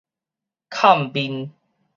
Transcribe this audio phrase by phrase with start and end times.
[0.71, 1.51] 崁面